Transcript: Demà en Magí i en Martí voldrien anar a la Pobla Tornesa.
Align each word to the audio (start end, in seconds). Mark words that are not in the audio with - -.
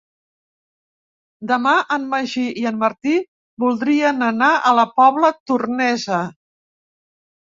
Demà 1.49 1.73
en 1.97 2.07
Magí 2.13 2.45
i 2.61 2.65
en 2.69 2.79
Martí 2.83 3.13
voldrien 3.63 4.29
anar 4.29 4.47
a 4.71 4.71
la 4.79 4.87
Pobla 5.01 5.31
Tornesa. 5.53 6.23